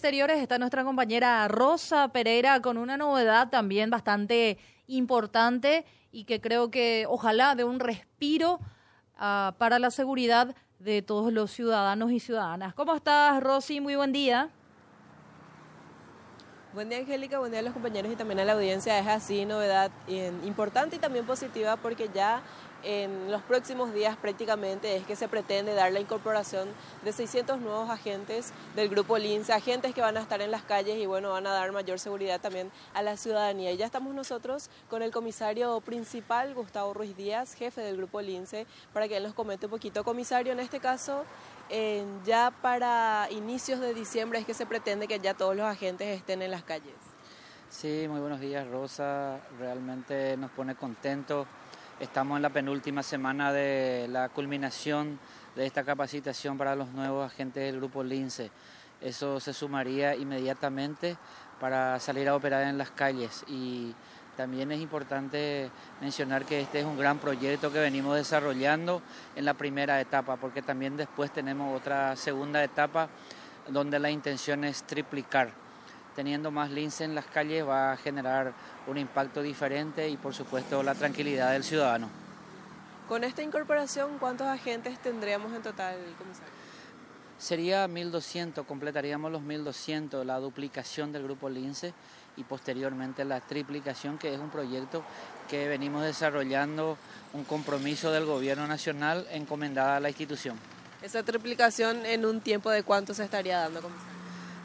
exteriores 0.00 0.38
está 0.38 0.56
nuestra 0.56 0.82
compañera 0.82 1.46
Rosa 1.46 2.08
Pereira 2.08 2.62
con 2.62 2.78
una 2.78 2.96
novedad 2.96 3.50
también 3.50 3.90
bastante 3.90 4.56
importante 4.86 5.84
y 6.10 6.24
que 6.24 6.40
creo 6.40 6.70
que 6.70 7.04
ojalá 7.06 7.54
dé 7.54 7.64
un 7.64 7.80
respiro 7.80 8.60
uh, 9.16 9.52
para 9.58 9.78
la 9.78 9.90
seguridad 9.90 10.56
de 10.78 11.02
todos 11.02 11.34
los 11.34 11.50
ciudadanos 11.50 12.12
y 12.12 12.18
ciudadanas. 12.18 12.72
¿Cómo 12.72 12.94
estás, 12.94 13.42
Rosy? 13.42 13.82
Muy 13.82 13.94
buen 13.94 14.10
día. 14.10 14.48
Buen 16.72 16.88
día, 16.88 17.00
Angélica. 17.00 17.38
Buen 17.38 17.50
día 17.50 17.60
a 17.60 17.64
los 17.64 17.74
compañeros 17.74 18.10
y 18.10 18.16
también 18.16 18.40
a 18.40 18.46
la 18.46 18.54
audiencia. 18.54 18.98
Es 18.98 19.06
así, 19.06 19.44
novedad 19.44 19.90
importante 20.46 20.96
y 20.96 20.98
también 20.98 21.26
positiva 21.26 21.76
porque 21.76 22.08
ya 22.14 22.42
en 22.82 23.30
los 23.30 23.42
próximos 23.42 23.92
días 23.92 24.16
prácticamente 24.16 24.96
es 24.96 25.06
que 25.06 25.16
se 25.16 25.28
pretende 25.28 25.74
dar 25.74 25.92
la 25.92 26.00
incorporación 26.00 26.68
de 27.04 27.12
600 27.12 27.60
nuevos 27.60 27.90
agentes 27.90 28.52
del 28.74 28.88
grupo 28.88 29.18
LINCE, 29.18 29.52
agentes 29.52 29.94
que 29.94 30.00
van 30.00 30.16
a 30.16 30.20
estar 30.20 30.40
en 30.40 30.50
las 30.50 30.62
calles 30.62 30.96
y 30.98 31.06
bueno, 31.06 31.30
van 31.30 31.46
a 31.46 31.52
dar 31.52 31.72
mayor 31.72 31.98
seguridad 31.98 32.40
también 32.40 32.70
a 32.94 33.02
la 33.02 33.16
ciudadanía. 33.16 33.72
Y 33.72 33.76
ya 33.76 33.86
estamos 33.86 34.14
nosotros 34.14 34.70
con 34.88 35.02
el 35.02 35.10
comisario 35.10 35.80
principal, 35.80 36.54
Gustavo 36.54 36.94
Ruiz 36.94 37.16
Díaz, 37.16 37.54
jefe 37.54 37.80
del 37.80 37.96
grupo 37.96 38.20
LINCE, 38.20 38.66
para 38.92 39.08
que 39.08 39.16
él 39.16 39.24
nos 39.24 39.34
comente 39.34 39.66
un 39.66 39.70
poquito. 39.70 40.04
Comisario, 40.04 40.52
en 40.52 40.60
este 40.60 40.80
caso, 40.80 41.24
ya 42.24 42.52
para 42.62 43.28
inicios 43.30 43.80
de 43.80 43.94
diciembre 43.94 44.38
es 44.38 44.46
que 44.46 44.54
se 44.54 44.66
pretende 44.66 45.06
que 45.06 45.18
ya 45.20 45.34
todos 45.34 45.54
los 45.54 45.66
agentes 45.66 46.08
estén 46.08 46.42
en 46.42 46.50
las 46.50 46.64
calles. 46.64 46.94
Sí, 47.68 48.06
muy 48.08 48.18
buenos 48.18 48.40
días, 48.40 48.66
Rosa. 48.68 49.38
Realmente 49.58 50.36
nos 50.36 50.50
pone 50.50 50.74
contentos 50.74 51.46
Estamos 52.00 52.36
en 52.36 52.42
la 52.42 52.48
penúltima 52.48 53.02
semana 53.02 53.52
de 53.52 54.08
la 54.08 54.30
culminación 54.30 55.18
de 55.54 55.66
esta 55.66 55.84
capacitación 55.84 56.56
para 56.56 56.74
los 56.74 56.88
nuevos 56.92 57.30
agentes 57.30 57.62
del 57.62 57.76
grupo 57.76 58.02
LINCE. 58.02 58.50
Eso 59.02 59.38
se 59.38 59.52
sumaría 59.52 60.16
inmediatamente 60.16 61.18
para 61.60 62.00
salir 62.00 62.26
a 62.30 62.34
operar 62.34 62.62
en 62.62 62.78
las 62.78 62.90
calles 62.90 63.44
y 63.48 63.94
también 64.34 64.72
es 64.72 64.80
importante 64.80 65.70
mencionar 66.00 66.46
que 66.46 66.62
este 66.62 66.80
es 66.80 66.86
un 66.86 66.96
gran 66.96 67.18
proyecto 67.18 67.70
que 67.70 67.80
venimos 67.80 68.16
desarrollando 68.16 69.02
en 69.36 69.44
la 69.44 69.52
primera 69.52 70.00
etapa, 70.00 70.36
porque 70.36 70.62
también 70.62 70.96
después 70.96 71.30
tenemos 71.30 71.76
otra 71.78 72.16
segunda 72.16 72.64
etapa 72.64 73.10
donde 73.68 73.98
la 73.98 74.10
intención 74.10 74.64
es 74.64 74.84
triplicar 74.84 75.52
teniendo 76.14 76.50
más 76.50 76.70
lince 76.70 77.04
en 77.04 77.14
las 77.14 77.26
calles 77.26 77.66
va 77.66 77.92
a 77.92 77.96
generar 77.96 78.52
un 78.86 78.98
impacto 78.98 79.42
diferente 79.42 80.08
y 80.08 80.16
por 80.16 80.34
supuesto 80.34 80.82
la 80.82 80.94
tranquilidad 80.94 81.52
del 81.52 81.64
ciudadano. 81.64 82.08
Con 83.08 83.24
esta 83.24 83.42
incorporación, 83.42 84.18
¿cuántos 84.18 84.46
agentes 84.46 84.98
tendríamos 85.00 85.52
en 85.52 85.62
total, 85.62 85.96
comisario? 86.16 86.52
Sería 87.38 87.88
1.200, 87.88 88.66
completaríamos 88.66 89.32
los 89.32 89.40
1.200, 89.40 90.24
la 90.24 90.38
duplicación 90.38 91.10
del 91.10 91.24
grupo 91.24 91.48
Lince 91.48 91.94
y 92.36 92.44
posteriormente 92.44 93.24
la 93.24 93.40
triplicación, 93.40 94.18
que 94.18 94.34
es 94.34 94.38
un 94.38 94.50
proyecto 94.50 95.02
que 95.48 95.66
venimos 95.66 96.02
desarrollando, 96.02 96.98
un 97.32 97.44
compromiso 97.44 98.12
del 98.12 98.26
gobierno 98.26 98.66
nacional 98.66 99.26
encomendada 99.30 99.96
a 99.96 100.00
la 100.00 100.10
institución. 100.10 100.58
¿Esa 101.00 101.22
triplicación 101.22 102.04
en 102.04 102.26
un 102.26 102.42
tiempo 102.42 102.70
de 102.70 102.82
cuánto 102.82 103.14
se 103.14 103.24
estaría 103.24 103.58
dando, 103.58 103.80
comisario? 103.80 104.19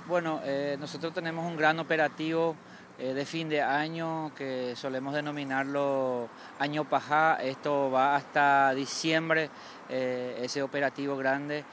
Bueno, 0.08 0.40
eh, 0.44 0.78
nosotros 0.80 1.16
tenemos 1.16 1.44
un 1.48 1.58
gran 1.58 1.80
operativo 1.80 2.56
eh, 3.00 3.16
de 3.16 3.26
fin 3.26 3.50
de 3.50 3.64
año 3.64 4.32
que 4.36 4.76
solemos 4.76 5.16
denominarlo 5.16 6.30
año 6.60 6.84
pajá. 6.84 7.42
Esto 7.42 7.90
va 7.90 8.16
hasta 8.16 8.72
diciembre, 8.76 9.50
eh, 9.90 10.42
ese 10.44 10.62
operativo 10.62 11.18
grande, 11.18 11.64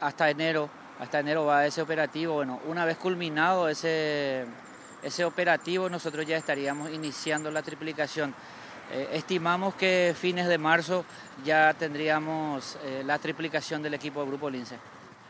hasta 0.00 0.30
enero. 0.30 0.70
Hasta 0.98 1.20
enero 1.20 1.44
va 1.44 1.66
ese 1.66 1.82
operativo. 1.82 2.36
Bueno, 2.36 2.58
una 2.66 2.86
vez 2.86 2.96
culminado 2.96 3.68
ese, 3.68 4.46
ese 5.02 5.26
operativo, 5.26 5.90
nosotros 5.90 6.24
ya 6.26 6.38
estaríamos 6.38 6.90
iniciando 6.90 7.50
la 7.50 7.60
triplicación. 7.60 8.34
estimamos 9.12 9.74
que 9.74 10.14
fines 10.18 10.48
de 10.48 10.56
marzo 10.56 11.04
ya 11.44 11.74
tendríamos 11.74 12.78
la 13.04 13.18
triplicación 13.18 13.82
del 13.82 13.92
equipo 13.92 14.20
de 14.22 14.26
Grupo 14.26 14.48
Lince. 14.48 14.78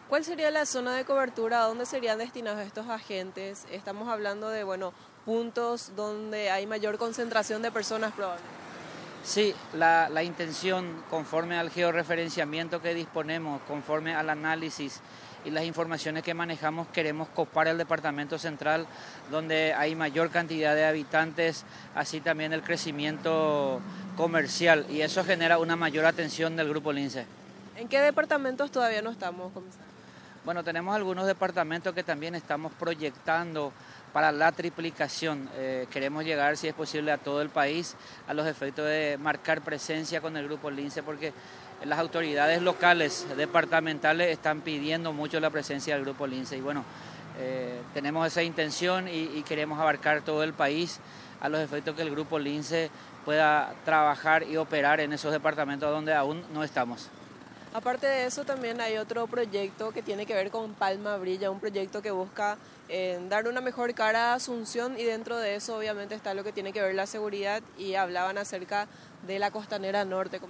¿Cuál 0.08 0.24
sería 0.24 0.50
la 0.50 0.64
zona 0.64 0.94
de 0.96 1.04
cobertura? 1.04 1.62
¿A 1.62 1.66
dónde 1.66 1.84
serían 1.84 2.16
destinados 2.16 2.60
estos 2.60 2.88
agentes? 2.88 3.66
Estamos 3.70 4.08
hablando 4.08 4.48
de, 4.48 4.64
bueno, 4.64 4.94
puntos 5.26 5.92
donde 5.96 6.50
hay 6.50 6.66
mayor 6.66 6.96
concentración 6.96 7.60
de 7.60 7.70
personas 7.70 8.12
probablemente. 8.12 8.50
Sí, 9.22 9.54
la, 9.74 10.08
la 10.08 10.22
intención, 10.22 11.04
conforme 11.10 11.58
al 11.58 11.68
georreferenciamiento 11.68 12.80
que 12.80 12.94
disponemos, 12.94 13.60
conforme 13.68 14.14
al 14.14 14.30
análisis 14.30 15.02
y 15.44 15.50
las 15.50 15.64
informaciones 15.64 16.22
que 16.22 16.32
manejamos, 16.32 16.88
queremos 16.88 17.28
copar 17.28 17.68
el 17.68 17.76
departamento 17.76 18.38
central, 18.38 18.86
donde 19.30 19.74
hay 19.74 19.94
mayor 19.94 20.30
cantidad 20.30 20.74
de 20.74 20.86
habitantes, 20.86 21.66
así 21.94 22.22
también 22.22 22.54
el 22.54 22.62
crecimiento 22.62 23.82
comercial, 24.16 24.86
y 24.88 25.02
eso 25.02 25.22
genera 25.22 25.58
una 25.58 25.76
mayor 25.76 26.06
atención 26.06 26.56
del 26.56 26.70
Grupo 26.70 26.94
Lince. 26.94 27.26
¿En 27.76 27.88
qué 27.88 28.00
departamentos 28.00 28.70
todavía 28.70 29.02
no 29.02 29.10
estamos, 29.10 29.52
comisario? 29.52 29.87
Bueno, 30.48 30.64
tenemos 30.64 30.96
algunos 30.96 31.26
departamentos 31.26 31.94
que 31.94 32.02
también 32.02 32.34
estamos 32.34 32.72
proyectando 32.72 33.70
para 34.14 34.32
la 34.32 34.50
triplicación. 34.50 35.46
Eh, 35.56 35.86
queremos 35.90 36.24
llegar, 36.24 36.56
si 36.56 36.66
es 36.68 36.72
posible, 36.72 37.12
a 37.12 37.18
todo 37.18 37.42
el 37.42 37.50
país 37.50 37.96
a 38.26 38.32
los 38.32 38.46
efectos 38.46 38.86
de 38.86 39.18
marcar 39.20 39.60
presencia 39.60 40.22
con 40.22 40.38
el 40.38 40.46
grupo 40.46 40.70
Lince, 40.70 41.02
porque 41.02 41.34
las 41.84 41.98
autoridades 41.98 42.62
locales, 42.62 43.26
departamentales, 43.36 44.30
están 44.30 44.62
pidiendo 44.62 45.12
mucho 45.12 45.38
la 45.38 45.50
presencia 45.50 45.96
del 45.96 46.04
grupo 46.04 46.26
Lince. 46.26 46.56
Y 46.56 46.62
bueno, 46.62 46.82
eh, 47.38 47.82
tenemos 47.92 48.26
esa 48.26 48.42
intención 48.42 49.06
y, 49.06 49.24
y, 49.24 49.42
queremos 49.42 49.78
abarcar 49.78 50.22
todo 50.22 50.42
el 50.44 50.54
país 50.54 50.98
a 51.42 51.50
los 51.50 51.60
efectos 51.60 51.94
que 51.94 52.00
el 52.00 52.10
grupo 52.10 52.38
Lince 52.38 52.90
pueda 53.26 53.74
trabajar 53.84 54.44
y 54.44 54.56
operar 54.56 55.00
en 55.00 55.12
esos 55.12 55.30
departamentos 55.30 55.90
donde 55.90 56.14
aún 56.14 56.42
no 56.54 56.64
estamos. 56.64 57.10
Aparte 57.78 58.08
de 58.08 58.26
eso, 58.26 58.44
también 58.44 58.80
hay 58.80 58.96
otro 58.96 59.28
proyecto 59.28 59.92
que 59.92 60.02
tiene 60.02 60.26
que 60.26 60.34
ver 60.34 60.50
con 60.50 60.74
Palma 60.74 61.16
Brilla, 61.16 61.48
un 61.48 61.60
proyecto 61.60 62.02
que 62.02 62.10
busca 62.10 62.58
eh, 62.88 63.20
dar 63.28 63.46
una 63.46 63.60
mejor 63.60 63.94
cara 63.94 64.32
a 64.32 64.34
Asunción 64.34 64.98
y 64.98 65.04
dentro 65.04 65.36
de 65.36 65.54
eso 65.54 65.76
obviamente 65.78 66.16
está 66.16 66.34
lo 66.34 66.42
que 66.42 66.50
tiene 66.50 66.72
que 66.72 66.82
ver 66.82 66.96
la 66.96 67.06
seguridad 67.06 67.62
y 67.78 67.94
hablaban 67.94 68.36
acerca 68.36 68.88
de 69.28 69.38
la 69.38 69.52
costanera 69.52 70.04
norte. 70.04 70.40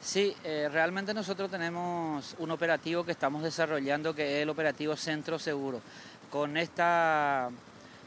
Sí, 0.00 0.36
eh, 0.42 0.68
realmente 0.68 1.14
nosotros 1.14 1.48
tenemos 1.48 2.34
un 2.40 2.50
operativo 2.50 3.04
que 3.04 3.12
estamos 3.12 3.44
desarrollando 3.44 4.12
que 4.12 4.38
es 4.38 4.42
el 4.42 4.50
operativo 4.50 4.96
Centro 4.96 5.38
Seguro. 5.38 5.80
Con 6.28 6.56
esta, 6.56 7.50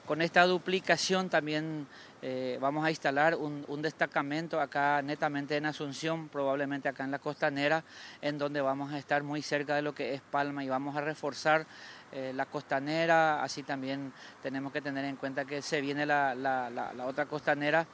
con 0.06 0.22
esta 0.22 0.46
duplicación 0.46 1.30
también 1.30 1.88
eh, 2.22 2.58
vamos 2.62 2.86
a 2.86 2.90
instalar 2.90 3.36
un, 3.36 3.82
destacamento 3.82 4.60
acá 4.60 5.02
netamente 5.02 5.58
en 5.58 5.66
Asunción, 5.66 6.30
probablemente 6.30 6.90
acá 6.90 7.04
en 7.04 7.12
la 7.12 7.20
costanera, 7.20 7.84
en 8.22 8.38
donde 8.38 8.62
vamos 8.62 8.92
a 8.94 8.98
estar 8.98 9.24
muy 9.24 9.42
cerca 9.42 9.76
de 9.76 9.82
lo 9.82 9.94
que 9.94 10.14
es 10.14 10.22
Palma 10.22 10.64
y 10.64 10.70
vamos 10.70 10.96
a 10.96 11.02
reforzar 11.02 11.66
eh, 12.12 12.32
la 12.34 12.46
costanera, 12.46 13.44
así 13.44 13.64
también 13.64 14.14
tenemos 14.42 14.72
que 14.72 14.82
tener 14.82 15.06
en 15.06 15.18
cuenta 15.18 15.46
que 15.46 15.62
se 15.62 15.82
viene 15.82 16.06
la, 16.06 16.94
otra 17.06 17.26
costanera, 17.26 17.86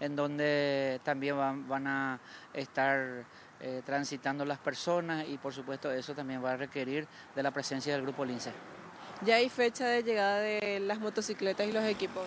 en 0.00 0.16
donde 0.16 1.00
también 1.04 1.36
van, 1.68 1.86
a 1.86 2.18
estar 2.52 3.24
eh, 3.60 3.82
transitando 3.84 4.44
las 4.44 4.58
personas 4.58 5.26
y 5.28 5.38
por 5.38 5.52
supuesto 5.52 5.90
eso 5.90 6.14
también 6.14 6.44
va 6.44 6.52
a 6.52 6.56
requerir 6.56 7.06
de 7.34 7.42
la 7.42 7.50
presencia 7.50 7.92
del 7.92 8.02
grupo 8.02 8.24
Lince. 8.24 8.52
¿Ya 9.22 9.36
hay 9.36 9.48
fecha 9.48 9.86
de 9.86 10.04
llegada 10.04 10.38
de 10.38 10.80
las 10.80 11.00
motocicletas 11.00 11.66
y 11.66 11.72
los 11.72 11.84
equipos? 11.84 12.24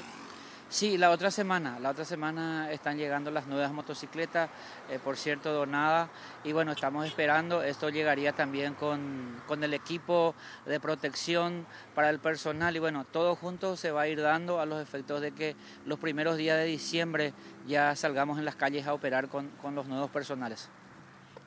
Sí, 0.67 0.97
la 0.97 1.11
otra 1.11 1.31
semana, 1.31 1.79
la 1.79 1.89
otra 1.89 2.05
semana 2.05 2.71
están 2.71 2.97
llegando 2.97 3.29
las 3.29 3.45
nuevas 3.45 3.73
motocicletas, 3.73 4.49
eh, 4.89 4.99
por 5.03 5.17
cierto, 5.17 5.51
donadas, 5.51 6.09
y 6.45 6.53
bueno, 6.53 6.71
estamos 6.71 7.05
esperando, 7.05 7.61
esto 7.61 7.89
llegaría 7.89 8.31
también 8.31 8.73
con, 8.73 9.41
con, 9.47 9.63
el 9.65 9.73
equipo 9.73 10.33
de 10.65 10.79
protección 10.79 11.65
para 11.93 12.09
el 12.09 12.19
personal, 12.19 12.73
y 12.73 12.79
bueno, 12.79 13.03
todo 13.03 13.35
junto 13.35 13.75
se 13.75 13.91
va 13.91 14.03
a 14.03 14.07
ir 14.07 14.21
dando 14.21 14.61
a 14.61 14.65
los 14.65 14.81
efectos 14.81 15.19
de 15.19 15.33
que 15.33 15.57
los 15.85 15.99
primeros 15.99 16.37
días 16.37 16.57
de 16.57 16.65
diciembre 16.65 17.33
ya 17.67 17.93
salgamos 17.97 18.39
en 18.39 18.45
las 18.45 18.55
calles 18.55 18.87
a 18.87 18.93
operar 18.93 19.27
con, 19.27 19.49
con 19.61 19.75
los 19.75 19.87
nuevos 19.87 20.09
personales. 20.09 20.69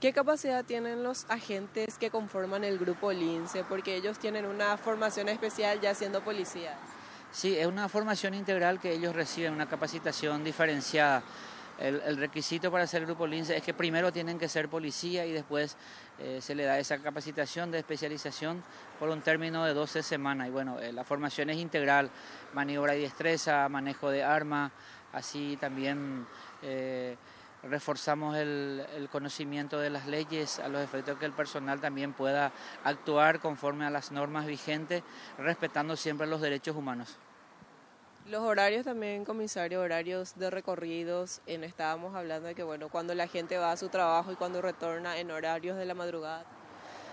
¿Qué 0.05 0.13
capacidad 0.13 0.67
tienen 0.67 1.03
los 1.03 1.25
agentes 1.31 1.97
que 1.97 2.11
conforman 2.11 2.63
el 2.63 2.79
grupo 2.79 3.11
LINCE? 3.11 3.65
Porque 3.65 3.97
ellos 3.97 4.19
tienen 4.19 4.45
una 4.45 4.77
formación 4.77 5.31
especial 5.31 5.81
ya 5.81 5.95
siendo 5.95 6.21
policías. 6.23 6.75
Sí, 7.33 7.57
es 7.57 7.67
una 7.67 7.89
formación 7.89 8.35
integral 8.35 8.79
que 8.79 8.93
ellos 8.93 9.17
reciben, 9.17 9.55
una 9.55 9.67
capacitación 9.67 10.45
diferenciada. 10.45 11.23
El, 11.79 12.19
requisito 12.19 12.71
para 12.71 12.87
ser 12.87 13.07
grupo 13.07 13.27
LINCE 13.27 13.57
es 13.57 13.63
que 13.63 13.73
primero 13.73 14.13
tienen 14.13 14.39
que 14.39 14.47
ser 14.47 14.69
policía 14.69 15.25
y 15.25 15.33
después 15.33 15.75
eh, 16.19 16.41
se 16.43 16.55
le 16.55 16.65
da 16.65 16.79
esa 16.79 16.99
capacitación 16.99 17.71
de 17.71 17.79
especialización 17.79 18.63
por 19.01 19.09
un 19.09 19.23
término 19.23 19.65
de 19.65 19.73
12 19.73 20.03
semanas. 20.03 20.49
Y 20.49 20.51
bueno, 20.51 20.81
eh, 20.81 20.93
la 20.93 21.05
formación 21.05 21.49
es 21.49 21.57
integral, 21.57 22.11
maniobra 22.53 22.95
y 22.95 23.01
destreza, 23.01 23.67
manejo 23.71 24.11
de 24.11 24.23
arma, 24.23 24.71
así 25.15 25.57
también 25.59 26.27
eh, 26.61 27.17
reforzamos 27.69 28.37
el, 28.37 28.85
el, 28.97 29.09
conocimiento 29.09 29.79
de 29.79 29.91
las 29.91 30.07
leyes 30.07 30.59
a 30.59 30.69
los 30.69 30.83
efectos 30.83 31.19
que 31.19 31.27
el 31.27 31.33
personal 31.33 31.81
también 31.81 32.13
pueda 32.13 32.53
actuar 32.85 33.41
conforme 33.41 33.85
a 33.85 33.91
las 33.91 34.13
normas 34.13 34.47
vigentes, 34.47 35.03
respetando 35.39 35.97
siempre 35.97 36.27
los 36.27 36.41
derechos 36.41 36.77
humanos. 36.77 37.17
Los 38.27 38.41
horarios 38.43 38.87
también, 38.87 39.27
comisario, 39.27 39.83
horarios 39.83 40.39
de 40.39 40.49
recorridos, 40.49 41.43
en, 41.45 41.63
estábamos 41.63 42.15
hablando 42.15 42.49
de 42.49 42.55
que, 42.55 42.63
bueno, 42.63 42.89
cuando 42.89 43.15
la 43.15 43.29
gente 43.29 43.59
va 43.59 43.73
a 43.73 43.77
su 43.77 43.91
trabajo 43.91 44.33
y 44.33 44.37
cuando 44.37 44.63
retorna 44.63 45.19
en 45.19 45.31
horarios 45.31 45.77
de 45.77 45.85
la 45.85 45.93
madrugada. 45.93 46.47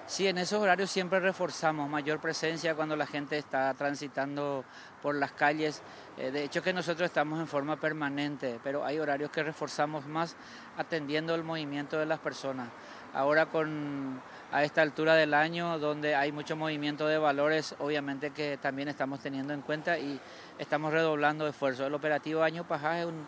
Sí, 0.07 0.27
en 0.27 0.37
esos 0.37 0.61
horarios 0.61 0.91
siempre 0.91 1.19
reforzamos 1.19 1.89
mayor 1.89 2.19
presencia 2.19 2.75
cuando 2.75 2.95
la 2.95 3.07
gente 3.07 3.37
está 3.37 3.73
transitando 3.75 4.65
por 5.01 5.15
las 5.15 5.31
calles. 5.31 5.81
Eh, 6.17 6.31
de 6.31 6.43
hecho 6.43 6.61
que 6.61 6.73
nosotros 6.73 7.05
estamos 7.05 7.39
en 7.39 7.47
forma 7.47 7.77
permanente, 7.77 8.59
pero 8.63 8.83
hay 8.83 8.99
horarios 8.99 9.31
que 9.31 9.41
reforzamos 9.41 10.05
más 10.07 10.35
atendiendo 10.77 11.33
el 11.33 11.43
movimiento 11.43 11.97
de 11.97 12.05
las 12.05 12.19
personas. 12.19 12.67
Ahora 13.13 13.45
con 13.45 14.21
a 14.51 14.63
esta 14.63 14.81
altura 14.81 15.15
del 15.15 15.33
año 15.33 15.79
donde 15.79 16.13
hay 16.13 16.31
mucho 16.33 16.57
movimiento 16.57 17.07
de 17.07 17.17
valores, 17.17 17.73
obviamente 17.79 18.31
que 18.31 18.57
también 18.57 18.89
estamos 18.89 19.21
teniendo 19.21 19.53
en 19.53 19.61
cuenta 19.61 19.97
y 19.97 20.19
estamos 20.59 20.91
redoblando 20.91 21.47
esfuerzos. 21.47 21.87
El 21.87 21.93
operativo 21.93 22.43
Año 22.43 22.65
Pajaje 22.65 23.01
es 23.01 23.05
un, 23.05 23.25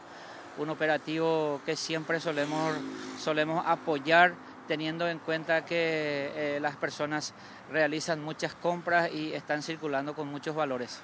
un 0.57 0.69
operativo 0.69 1.61
que 1.65 1.77
siempre 1.77 2.19
solemos, 2.19 2.75
solemos 3.17 3.63
apoyar 3.65 4.33
teniendo 4.67 5.07
en 5.07 5.19
cuenta 5.19 5.65
que 5.65 6.31
eh, 6.35 6.59
las 6.59 6.75
personas 6.75 7.33
realizan 7.71 8.23
muchas 8.23 8.55
compras 8.55 9.11
y 9.11 9.33
están 9.33 9.61
circulando 9.61 10.13
con 10.13 10.27
muchos 10.27 10.55
valores. 10.55 11.01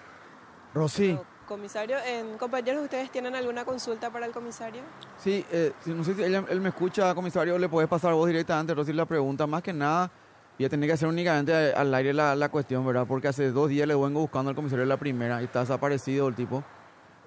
Rosy. 0.73 1.17
Comisario, 1.47 1.97
en, 2.06 2.38
compañeros, 2.38 2.83
¿ustedes 2.83 3.09
tienen 3.09 3.35
alguna 3.35 3.65
consulta 3.65 4.11
para 4.11 4.27
el 4.27 4.31
comisario? 4.31 4.83
Sí, 5.17 5.44
eh, 5.51 5.73
no 5.88 6.03
sé 6.03 6.13
si 6.13 6.21
él, 6.21 6.61
me 6.61 6.69
escucha, 6.69 7.15
comisario, 7.15 7.57
le 7.57 7.67
puedes 7.67 7.89
pasar 7.89 8.13
vos 8.13 8.27
directamente, 8.27 8.75
Rosy, 8.75 8.94
la 8.94 9.07
pregunta. 9.07 9.47
Más 9.47 9.63
que 9.63 9.73
nada, 9.73 10.11
voy 10.57 10.65
a 10.67 10.69
tener 10.69 10.88
que 10.88 10.94
hacer 10.94 11.07
únicamente 11.07 11.73
al 11.73 11.91
aire 11.95 12.13
la, 12.13 12.35
la, 12.35 12.50
cuestión, 12.50 12.85
¿verdad? 12.85 13.07
Porque 13.07 13.29
hace 13.29 13.50
dos 13.50 13.67
días 13.67 13.88
le 13.88 13.95
vengo 13.95 14.19
buscando 14.19 14.50
al 14.50 14.56
comisario 14.56 14.83
de 14.83 14.89
la 14.89 14.97
primera 14.97 15.41
y 15.41 15.45
está 15.45 15.61
desaparecido 15.61 16.27
el 16.27 16.35
tipo. 16.35 16.63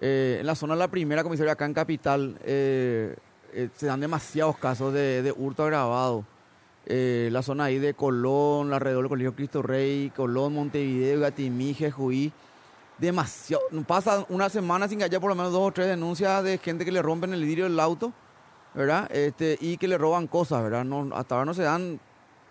Eh, 0.05 0.39
en 0.41 0.47
la 0.47 0.57
zona 0.57 0.75
de 0.75 0.81
la 0.81 0.89
primera 0.89 1.23
comisaría 1.23 1.53
acá 1.53 1.65
en 1.65 1.75
Capital 1.75 2.37
eh, 2.43 3.15
eh, 3.53 3.69
se 3.77 3.87
dan 3.87 4.01
demasiados 4.01 4.57
casos 4.59 4.93
de, 4.93 5.23
de 5.23 5.33
hurto 5.33 5.65
agravado. 5.65 6.25
Eh, 6.87 7.29
la 7.31 7.43
zona 7.43 7.65
ahí 7.65 7.79
de 7.79 7.95
Colón, 7.95 8.73
alrededor 8.73 9.05
del 9.05 9.09
Colegio 9.09 9.37
Cristo 9.37 9.63
Rey, 9.63 10.11
Colón, 10.17 10.55
Montevideo, 10.55 11.21
Gatimí, 11.21 11.77
Juí 11.91 12.33
demasiado. 12.99 13.63
Pasa 13.87 14.27
una 14.29 14.49
semana 14.49 14.89
sin 14.89 14.99
que 14.99 15.05
haya 15.05 15.21
por 15.21 15.31
lo 15.31 15.35
menos 15.35 15.53
dos 15.53 15.69
o 15.69 15.73
tres 15.73 15.89
denuncias 15.89 16.43
de 16.43 16.59
gente 16.59 16.85
que 16.85 16.93
le 16.93 17.03
rompen 17.03 17.33
el 17.33 17.45
vidrio 17.45 17.65
del 17.65 17.79
auto, 17.79 18.13
¿verdad? 18.75 19.09
Este, 19.13 19.57
y 19.61 19.77
que 19.77 19.89
le 19.89 19.97
roban 19.97 20.27
cosas, 20.27 20.63
¿verdad? 20.63 20.85
Hasta 21.15 21.35
ahora 21.35 21.45
no 21.45 21.55
se 21.55 21.63
dan, 21.63 22.01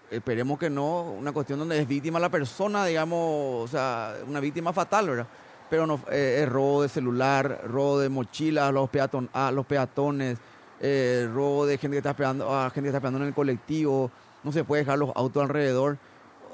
esperemos 0.09 0.57
que 0.57 0.69
no, 0.69 1.03
una 1.03 1.31
cuestión 1.31 1.59
donde 1.59 1.79
es 1.79 1.87
víctima 1.87 2.19
la 2.19 2.29
persona, 2.29 2.85
digamos, 2.85 3.19
o 3.63 3.67
sea, 3.67 4.15
una 4.27 4.39
víctima 4.39 4.71
fatal, 4.71 5.09
¿verdad? 5.09 5.27
Pero 5.69 5.87
no, 5.87 6.01
eh, 6.11 6.41
es 6.43 6.49
robo 6.49 6.81
de 6.81 6.89
celular, 6.89 7.61
robo 7.65 7.99
de 7.99 8.09
mochilas 8.09 8.73
los, 8.73 8.89
peaton, 8.89 9.29
a 9.33 9.51
los 9.51 9.65
peatones, 9.65 10.37
eh, 10.81 11.29
robo 11.31 11.67
de 11.67 11.77
gente 11.77 11.95
que 11.95 11.99
está 11.99 12.09
esperando, 12.09 12.53
a 12.53 12.69
gente 12.71 12.81
que 12.81 12.87
está 12.87 12.97
esperando 12.97 13.19
en 13.19 13.27
el 13.27 13.33
colectivo, 13.33 14.11
no 14.43 14.51
se 14.51 14.63
puede 14.63 14.81
dejar 14.81 14.97
los 14.97 15.11
autos 15.15 15.43
alrededor. 15.43 15.97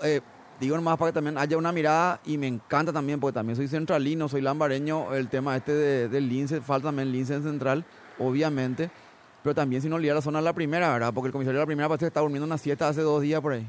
Eh, 0.03 0.21
digo 0.59 0.75
nomás 0.75 0.97
para 0.97 1.12
que 1.12 1.15
también 1.15 1.38
haya 1.38 1.57
una 1.57 1.71
mirada 1.71 2.19
y 2.25 2.38
me 2.38 2.47
encanta 2.47 2.91
también, 2.91 3.19
porque 3.19 3.35
también 3.35 3.56
soy 3.56 3.68
centralino, 3.68 4.27
soy 4.27 4.41
lambareño, 4.41 5.13
el 5.13 5.29
tema 5.29 5.56
este 5.56 5.74
de, 5.74 6.09
del 6.09 6.27
lince, 6.27 6.59
falta 6.59 6.89
también 6.89 7.12
lince 7.12 7.35
en 7.35 7.44
central, 7.44 7.85
obviamente, 8.19 8.91
pero 9.44 9.56
también 9.56 9.81
si 9.81 9.88
no 9.88 9.95
olvidar 9.95 10.15
la 10.15 10.21
zona 10.21 10.39
de 10.39 10.45
la 10.45 10.53
primera, 10.53 10.91
¿verdad? 10.91 11.13
Porque 11.13 11.27
el 11.27 11.33
comisario 11.33 11.59
de 11.59 11.63
la 11.63 11.68
primera 11.68 11.88
parece 11.88 12.06
que 12.06 12.07
está 12.07 12.19
durmiendo 12.19 12.45
una 12.45 12.57
siesta 12.57 12.89
hace 12.89 13.01
dos 13.01 13.21
días 13.21 13.39
por 13.39 13.53
ahí. 13.53 13.65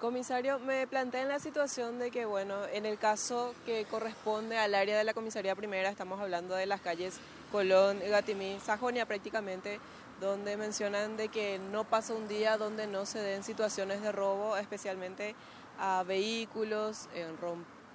Comisario, 0.00 0.58
me 0.58 0.86
planteé 0.86 1.22
en 1.22 1.28
la 1.28 1.38
situación 1.38 1.98
de 1.98 2.10
que, 2.10 2.26
bueno, 2.26 2.54
en 2.72 2.84
el 2.84 2.98
caso 2.98 3.54
que 3.64 3.86
corresponde 3.86 4.58
al 4.58 4.74
área 4.74 4.98
de 4.98 5.02
la 5.02 5.14
comisaría 5.14 5.56
primera, 5.56 5.88
estamos 5.88 6.20
hablando 6.20 6.54
de 6.54 6.66
las 6.66 6.82
calles 6.82 7.18
Colón, 7.54 8.00
Gatimí, 8.00 8.58
Sajonia 8.58 9.06
prácticamente, 9.06 9.78
donde 10.20 10.56
mencionan 10.56 11.16
de 11.16 11.28
que 11.28 11.60
no 11.60 11.84
pasa 11.84 12.12
un 12.12 12.26
día 12.26 12.58
donde 12.58 12.88
no 12.88 13.06
se 13.06 13.20
den 13.20 13.44
situaciones 13.44 14.02
de 14.02 14.10
robo, 14.10 14.56
especialmente 14.56 15.36
a 15.78 16.02
vehículos, 16.02 17.08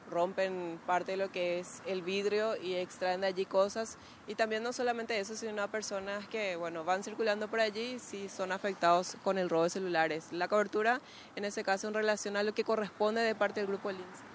rompen 0.10 0.80
parte 0.88 1.12
de 1.12 1.18
lo 1.18 1.30
que 1.30 1.60
es 1.60 1.82
el 1.86 2.02
vidrio 2.04 2.56
y 2.56 2.76
extraen 2.76 3.20
de 3.20 3.28
allí 3.28 3.46
cosas. 3.46 3.98
Y 4.30 4.36
también 4.36 4.64
no 4.64 4.72
solamente 4.72 5.20
eso, 5.20 5.36
sino 5.36 5.62
a 5.62 5.68
personas 5.68 6.26
que 6.30 6.56
bueno, 6.56 6.86
van 6.86 7.04
circulando 7.04 7.50
por 7.50 7.60
allí 7.60 7.96
y 7.96 8.00
sí 8.00 8.30
son 8.30 8.54
afectados 8.54 9.18
con 9.26 9.38
el 9.38 9.50
robo 9.50 9.64
de 9.64 9.72
celulares. 9.72 10.32
La 10.32 10.48
cobertura, 10.48 11.02
en 11.36 11.44
ese 11.44 11.66
caso, 11.66 11.90
en 11.90 11.96
relación 11.96 12.38
a 12.38 12.44
lo 12.44 12.54
que 12.54 12.64
corresponde 12.64 13.20
de 13.20 13.36
parte 13.36 13.60
del 13.60 13.68
grupo 13.68 13.92
LINS. 13.92 14.29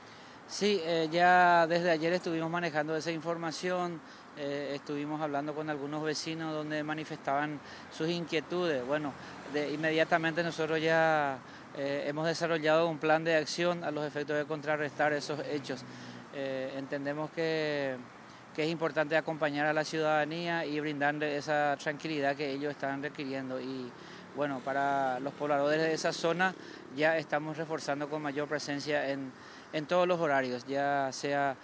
Sí, 0.48 0.80
eh, 0.84 1.08
ya 1.10 1.66
desde 1.66 1.90
ayer 1.90 2.12
estuvimos 2.12 2.50
manejando 2.50 2.96
esa 2.96 3.10
información. 3.10 4.00
Eh, 4.36 4.72
estuvimos 4.74 5.20
hablando 5.20 5.54
con 5.54 5.70
algunos 5.70 6.02
vecinos 6.02 6.52
donde 6.52 6.82
manifestaban 6.82 7.60
sus 7.92 8.08
inquietudes. 8.08 8.84
Bueno, 8.86 9.12
de, 9.52 9.72
inmediatamente 9.72 10.42
nosotros 10.42 10.80
ya 10.80 11.38
eh, 11.76 12.04
hemos 12.06 12.26
desarrollado 12.26 12.88
un 12.88 12.98
plan 12.98 13.22
de 13.22 13.36
acción 13.36 13.84
a 13.84 13.90
los 13.90 14.04
efectos 14.04 14.36
de 14.36 14.44
contrarrestar 14.44 15.12
esos 15.12 15.40
hechos. 15.50 15.82
Eh, 16.34 16.72
entendemos 16.76 17.30
que, 17.30 17.96
que, 18.54 18.64
es 18.64 18.70
importante 18.70 19.16
acompañar 19.16 19.66
a 19.66 19.72
la 19.72 19.84
ciudadanía 19.84 20.66
y 20.66 20.80
brindarle 20.80 21.36
esa 21.36 21.76
tranquilidad 21.80 22.34
que 22.34 22.50
ellos 22.50 22.72
están 22.72 23.02
requiriendo. 23.02 23.60
Y 23.60 23.90
bueno, 24.36 24.60
para 24.60 25.20
los 25.20 25.32
pobladores 25.34 25.80
de 25.80 25.92
esa 25.92 26.12
zona 26.12 26.54
ya 26.96 27.18
estamos 27.18 27.56
reforzando 27.56 28.08
con 28.08 28.22
mayor 28.22 28.48
presencia 28.48 29.10
en, 29.10 29.32
en 29.72 29.86
todos 29.86 30.06
los 30.06 30.20
horarios, 30.20 30.66
ya 30.66 31.10
sea 31.12 31.56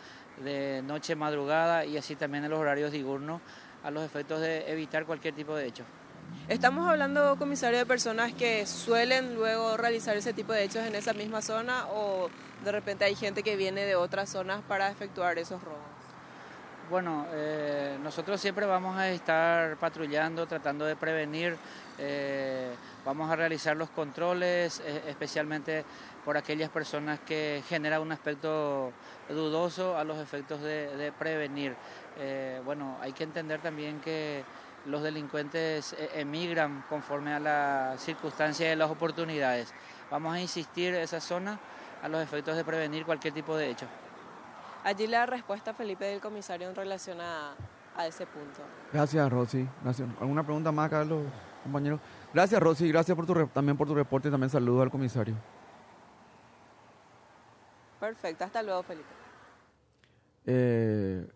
de 0.44 0.82
noche, 0.82 1.14
madrugada 1.14 1.84
y 1.84 1.96
así 1.96 2.16
también 2.16 2.44
en 2.44 2.50
los 2.50 2.60
horarios 2.60 2.92
diurnos 2.92 3.40
a 3.82 3.90
los 3.90 4.04
efectos 4.04 4.40
de 4.40 4.70
evitar 4.70 5.06
cualquier 5.06 5.34
tipo 5.34 5.54
de 5.54 5.66
hecho. 5.66 5.84
Estamos 6.48 6.88
hablando, 6.88 7.36
comisario, 7.36 7.78
de 7.78 7.86
personas 7.86 8.32
que 8.32 8.66
suelen 8.66 9.34
luego 9.34 9.76
realizar 9.76 10.16
ese 10.16 10.32
tipo 10.32 10.52
de 10.52 10.64
hechos 10.64 10.84
en 10.84 10.94
esa 10.94 11.12
misma 11.12 11.42
zona 11.42 11.86
o 11.88 12.28
de 12.64 12.72
repente 12.72 13.04
hay 13.04 13.14
gente 13.14 13.42
que 13.42 13.56
viene 13.56 13.84
de 13.84 13.96
otras 13.96 14.30
zonas 14.30 14.60
para 14.66 14.90
efectuar 14.90 15.38
esos 15.38 15.62
robos. 15.62 15.99
Bueno, 16.90 17.24
eh, 17.32 17.96
nosotros 18.02 18.40
siempre 18.40 18.66
vamos 18.66 18.96
a 18.98 19.08
estar 19.10 19.76
patrullando, 19.76 20.48
tratando 20.48 20.84
de 20.84 20.96
prevenir, 20.96 21.56
eh, 21.98 22.74
vamos 23.04 23.30
a 23.30 23.36
realizar 23.36 23.76
los 23.76 23.90
controles, 23.90 24.82
eh, 24.84 25.04
especialmente 25.06 25.84
por 26.24 26.36
aquellas 26.36 26.68
personas 26.68 27.20
que 27.20 27.62
generan 27.68 28.02
un 28.02 28.10
aspecto 28.10 28.92
dudoso 29.28 29.96
a 29.96 30.02
los 30.02 30.18
efectos 30.18 30.62
de, 30.62 31.12
prevenir. 31.16 31.76
bueno, 32.64 32.98
hay 33.00 33.12
que 33.12 33.22
entender 33.22 33.60
también 33.60 34.00
que 34.00 34.42
los 34.86 35.00
delincuentes 35.00 35.94
emigran 36.14 36.84
conforme 36.88 37.34
a 37.34 37.38
las 37.38 38.00
circunstancias 38.02 38.74
y 38.74 38.76
las 38.76 38.90
oportunidades. 38.90 39.72
Vamos 40.10 40.34
a 40.34 40.40
insistir 40.40 40.92
en 40.96 41.02
esa 41.02 41.20
zona 41.20 41.60
a 42.02 42.08
los 42.08 42.20
efectos 42.20 42.56
de 42.56 42.64
prevenir 42.64 43.04
cualquier 43.04 43.32
tipo 43.32 43.56
de 43.56 43.70
hecho. 43.70 43.86
Allí 44.84 45.06
la 45.06 45.26
respuesta, 45.26 45.74
Felipe, 45.74 46.04
del 46.04 46.20
comisario 46.20 46.68
en 46.68 46.74
relación 46.74 47.18
a, 47.20 47.54
ese 48.06 48.24
punto. 48.24 48.62
Gracias, 48.92 49.30
Rosy. 49.30 49.68
Gracias. 49.82 50.08
¿Alguna 50.20 50.42
pregunta 50.42 50.72
más, 50.72 50.88
Carlos, 50.88 51.22
compañeros? 51.62 52.00
Gracias, 52.32 52.58
Rosy. 52.62 52.88
Gracias 52.88 53.14
por 53.14 53.26
tu, 53.26 53.46
también 53.48 53.76
por 53.76 53.86
tu 53.86 53.94
reporte 53.94 54.28
y 54.28 54.30
también 54.30 54.48
saludo 54.48 54.80
al 54.80 54.90
comisario. 54.90 55.34
Perfecto. 57.98 58.44
Hasta 58.44 58.62
luego, 58.62 58.82
Felipe. 58.82 59.08
Eh... 60.46 61.28